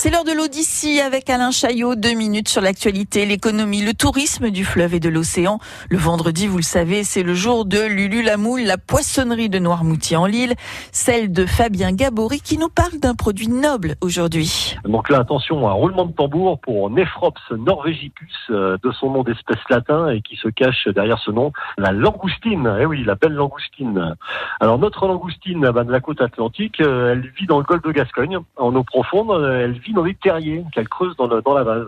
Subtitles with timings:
[0.00, 1.96] C'est l'heure de l'Odyssée avec Alain Chaillot.
[1.96, 5.58] Deux minutes sur l'actualité, l'économie, le tourisme du fleuve et de l'océan.
[5.90, 10.16] Le vendredi, vous le savez, c'est le jour de Lulu Lamoule, la poissonnerie de Noirmoutier
[10.16, 10.54] en Lille.
[10.92, 14.76] Celle de Fabien Gabory qui nous parle d'un produit noble aujourd'hui.
[14.84, 19.58] Donc là, attention, un roulement de tambour pour Nephrops norvegicus, euh, de son nom d'espèce
[19.68, 22.72] latin et qui se cache derrière ce nom, la langoustine.
[22.80, 24.14] Eh oui, la belle langoustine.
[24.60, 27.90] Alors notre langoustine bah, de la côte atlantique, euh, elle vit dans le golfe de
[27.90, 29.44] Gascogne, en eau profonde.
[29.44, 31.86] Elle vit dans les terriers qu'elle creuse dans, dans la vase.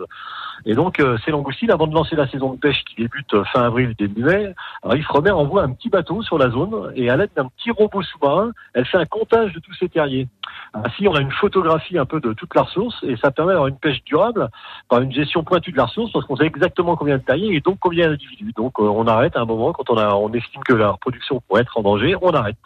[0.66, 3.44] Et donc, euh, ces langoustines, avant de lancer la saison de pêche qui débute euh,
[3.52, 7.16] fin avril, début mai, alors Ifremer envoie un petit bateau sur la zone et à
[7.16, 10.28] l'aide d'un petit robot sous-marin, elle fait un comptage de tous ces terriers.
[10.74, 13.68] Ainsi, on a une photographie un peu de toute la ressource et ça permet d'avoir
[13.68, 14.48] une pêche durable
[14.88, 17.60] par une gestion pointue de la ressource parce qu'on sait exactement combien de terriers et
[17.60, 18.52] donc combien d'individus.
[18.56, 21.76] Donc, euh, on arrête à un moment quand on, estime que la reproduction pourrait être
[21.76, 22.56] en danger, on arrête.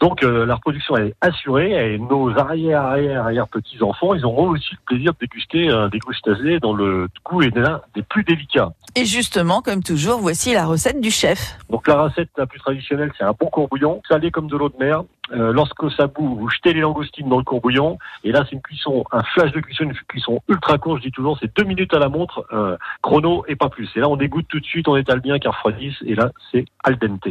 [0.00, 4.72] Donc, la reproduction est assurée et nos arrière, arrière, arrière petits enfants, ils auront aussi
[4.72, 8.72] le plaisir de déguster des crustacés dans le goût est l'un des plus délicats.
[8.96, 11.58] Et justement, comme toujours, voici la recette du chef.
[11.70, 14.76] Donc la recette la plus traditionnelle, c'est un bon courbouillon, salé comme de l'eau de
[14.78, 15.04] mer.
[15.32, 17.98] Euh, lorsque ça bout, vous jetez les langoustines dans le courbouillon.
[18.24, 21.12] Et là, c'est une cuisson, un flash de cuisson, une cuisson ultra courte, je dis
[21.12, 23.88] toujours, c'est deux minutes à la montre, euh, chrono et pas plus.
[23.94, 25.62] Et là, on dégoûte tout de suite, on étale bien car.
[26.04, 27.28] Et là, c'est al dente.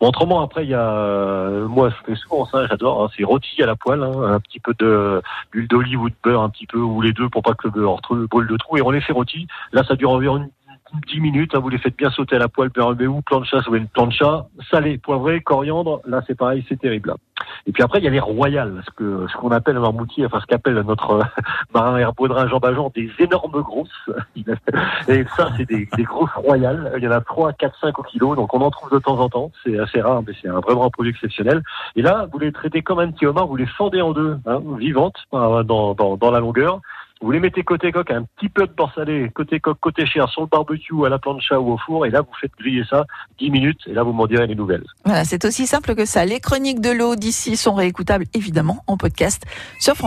[0.00, 3.24] Bon, autrement, après, il y a, euh, moi, je fais souvent ça, j'adore, hein, c'est
[3.24, 5.20] rôti à la poêle, hein, un petit peu de
[5.52, 7.72] d'huile d'olive ou de beurre, un petit peu, ou les deux pour pas que le
[7.72, 9.48] beurre brûle de trou, et on les fait rôtis.
[9.72, 10.48] Là, ça dure environ
[11.08, 12.70] 10 minutes, hein, vous les faites bien sauter à la poêle,
[13.08, 17.14] ou plancha, ça une plancha, salé, poivré, coriandre, là c'est pareil, c'est terrible.
[17.68, 20.24] Et puis après, il y a les royales, ce que ce qu'on appelle un moutier,
[20.24, 21.20] enfin ce qu'appelle notre
[21.74, 24.10] marin herbaudrin Jean Bajan, des énormes grosses.
[25.08, 26.92] Et ça, c'est des, des, grosses royales.
[26.96, 29.18] Il y en a 3, 4, 5 au kilo, donc on en trouve de temps
[29.20, 29.52] en temps.
[29.62, 31.62] C'est assez rare, mais c'est un, vraiment un produit exceptionnel.
[31.94, 34.62] Et là, vous les traitez comme un petit homard, vous les fendez en deux, hein,
[34.78, 36.80] vivantes, dans, dans, dans la longueur.
[37.20, 40.28] Vous les mettez côté coque, un petit peu de porc salé, côté coque, côté chair,
[40.28, 43.06] sur le barbecue, à la plancha ou au four, et là vous faites griller ça
[43.38, 44.84] 10 minutes, et là vous m'en direz les nouvelles.
[45.04, 46.24] Voilà, c'est aussi simple que ça.
[46.24, 49.42] Les chroniques de l'eau d'ici sont réécoutables évidemment en podcast
[49.80, 50.06] sur France.